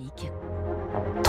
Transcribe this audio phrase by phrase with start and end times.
[0.00, 0.59] Classique.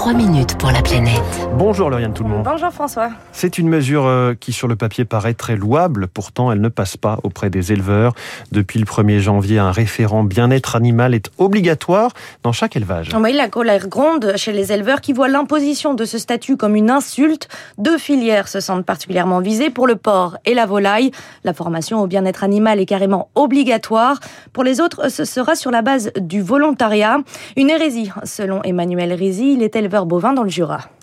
[0.00, 1.20] 3 minutes pour la planète.
[1.58, 2.42] Bonjour Lauriane tout le monde.
[2.42, 3.10] Bonjour François.
[3.32, 6.96] C'est une mesure euh, qui sur le papier paraît très louable, pourtant elle ne passe
[6.96, 8.14] pas auprès des éleveurs.
[8.50, 13.10] Depuis le 1er janvier, un référent bien-être animal est obligatoire dans chaque élevage.
[13.14, 16.90] Oui, la colère gronde chez les éleveurs qui voient l'imposition de ce statut comme une
[16.90, 17.50] insulte.
[17.76, 21.10] Deux filières se sentent particulièrement visées pour le porc et la volaille.
[21.44, 24.18] La formation au bien-être animal est carrément obligatoire.
[24.54, 27.18] Pour les autres, ce sera sur la base du volontariat.
[27.58, 29.76] Une hérésie, selon Emmanuel Rizy, il est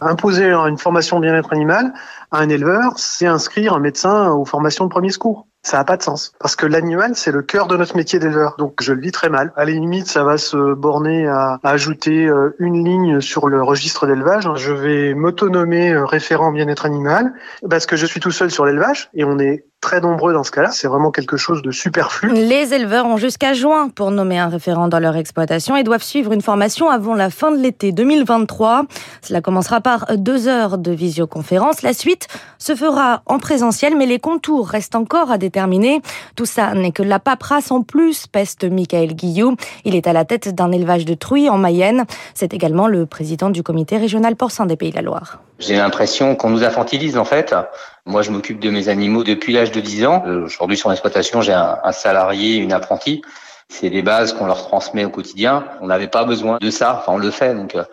[0.02, 1.94] Imposer une formation bien-être animal
[2.32, 5.48] à un éleveur, c'est inscrire un médecin aux formations de premier secours.
[5.67, 6.31] Ça n'a pas de sens.
[6.39, 8.55] Parce que l'animal, c'est le cœur de notre métier d'éleveur.
[8.58, 9.52] Donc je le vis très mal.
[9.58, 14.08] À la limite, ça va se borner à, ajouter euh, une ligne sur le registre
[14.08, 14.49] d'élevage.
[14.55, 17.34] Je vais m'autonomer euh, référent bien-être animal
[17.70, 20.52] parce que je suis tout seul sur l'élevage et on est très nombreux dans ce
[20.52, 20.72] cas-là.
[20.72, 22.31] C'est vraiment quelque chose de superflu.
[22.34, 26.31] Les éleveurs ont jusqu'à juin pour nommer un référent dans leur exploitation et doivent suivre
[26.31, 28.86] une formation avant la fin de l'été 2023.
[29.22, 31.83] Cela commencera par deux heures de visioconférence.
[31.83, 32.27] La suite
[32.58, 35.56] se fera en présentiel, mais les contours restent encore à déterminer.
[36.36, 39.55] Tout ça n'est que la paperasse en plus, peste Michael Guillou.
[39.86, 42.05] Il est à la tête d'un élevage de truies en Mayenne.
[42.33, 45.39] C'est également le président du comité régional porcin des Pays de la Loire.
[45.59, 47.55] J'ai l'impression qu'on nous infantilise en fait.
[48.05, 50.23] Moi, je m'occupe de mes animaux depuis l'âge de 10 ans.
[50.45, 53.21] Aujourd'hui, sur l'exploitation, j'ai un, un salarié, une apprentie.
[53.69, 55.66] C'est des bases qu'on leur transmet au quotidien.
[55.81, 56.99] On n'avait pas besoin de ça.
[56.99, 57.53] Enfin, on le fait.
[57.53, 57.83] Donc, euh,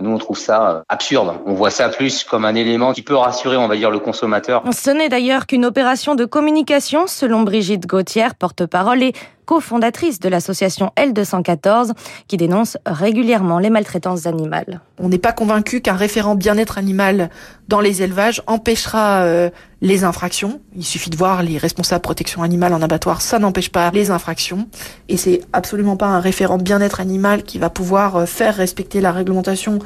[0.00, 1.34] nous, on trouve ça euh, absurde.
[1.46, 4.62] On voit ça plus comme un élément qui peut rassurer, on va dire, le consommateur.
[4.72, 9.12] Ce n'est d'ailleurs qu'une opération de communication, selon Brigitte Gauthier, porte-parole et
[9.48, 11.92] cofondatrice de l'association L214,
[12.26, 14.82] qui dénonce régulièrement les maltraitances animales.
[14.98, 17.30] On n'est pas convaincu qu'un référent bien-être animal
[17.66, 19.48] dans les élevages empêchera euh,
[19.80, 20.60] les infractions.
[20.76, 24.68] Il suffit de voir les responsables protection animale en abattoir, ça n'empêche pas les infractions.
[25.08, 29.12] Et c'est absolument pas un référent bien-être animal qui va pouvoir euh, faire respecter la
[29.12, 29.78] réglementation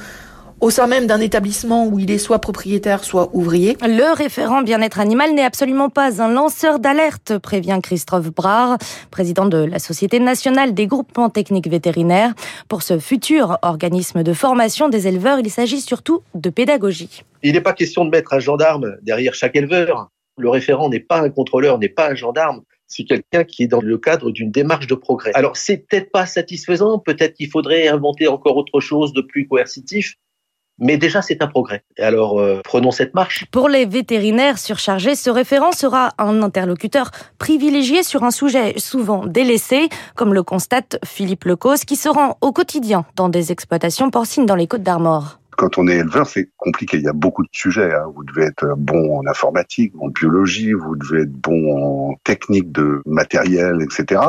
[0.63, 3.77] au sein même d'un établissement où il est soit propriétaire, soit ouvrier.
[3.83, 8.79] Le référent bien-être animal n'est absolument pas un lanceur d'alerte, prévient Christophe Brard,
[9.11, 12.33] président de la Société nationale des groupements techniques vétérinaires.
[12.69, 17.25] Pour ce futur organisme de formation des éleveurs, il s'agit surtout de pédagogie.
[17.43, 20.11] Il n'est pas question de mettre un gendarme derrière chaque éleveur.
[20.39, 22.63] Le référent n'est pas un contrôleur, n'est pas un gendarme
[22.95, 25.31] c'est quelqu'un qui est dans le cadre d'une démarche de progrès.
[25.33, 30.17] Alors c'est peut-être pas satisfaisant, peut-être qu'il faudrait inventer encore autre chose de plus coercitif,
[30.79, 31.85] mais déjà, c'est un progrès.
[31.99, 33.47] Alors, euh, prenons cette marche.
[33.51, 39.89] Pour les vétérinaires surchargés, ce référent sera un interlocuteur privilégié sur un sujet souvent délaissé,
[40.17, 44.57] comme le constate Philippe Lecause, qui se rend au quotidien dans des exploitations porcines dans
[44.57, 46.97] les Côtes d'Armor quand on est éleveur, c'est compliqué.
[46.97, 47.95] Il y a beaucoup de sujets.
[47.95, 48.13] Hein.
[48.17, 53.01] Vous devez être bon en informatique, en biologie, vous devez être bon en technique de
[53.07, 54.23] matériel, etc.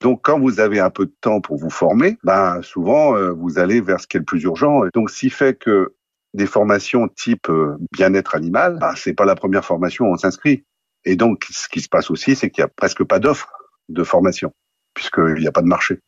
[0.00, 3.58] Donc, quand vous avez un peu de temps pour vous former, ben souvent euh, vous
[3.58, 4.82] allez vers ce qui est le plus urgent.
[4.94, 5.92] Donc, qui fait que
[6.34, 10.62] des formations type euh, bien-être animal, ben, c'est pas la première formation où on s'inscrit.
[11.04, 13.50] Et donc, ce qui se passe aussi, c'est qu'il y a presque pas d'offres
[13.88, 14.52] de formation
[14.94, 15.98] puisqu'il n'y a pas de marché.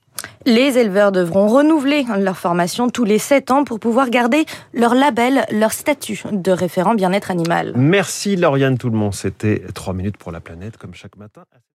[0.47, 4.45] Les éleveurs devront renouveler leur formation tous les 7 ans pour pouvoir garder
[4.75, 7.73] leur label, leur statut de référent bien-être animal.
[7.77, 9.15] Merci Lauriane tout le monde.
[9.15, 11.45] C'était 3 minutes pour la planète comme chaque matin.